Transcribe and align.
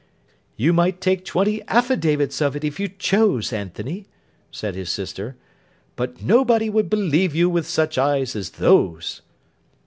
'You 0.57 0.73
might 0.73 0.99
take 0.99 1.23
twenty 1.23 1.61
affidavits 1.67 2.41
of 2.41 2.55
it 2.55 2.63
if 2.63 2.79
you 2.79 2.87
chose, 2.89 3.53
Anthony,' 3.53 4.07
said 4.49 4.73
his 4.73 4.89
sister; 4.89 5.35
'but 5.95 6.23
nobody 6.23 6.71
would 6.71 6.89
believe 6.89 7.35
you 7.35 7.47
with 7.51 7.67
such 7.67 7.99
eyes 7.99 8.35
as 8.35 8.49
those. 8.49 9.21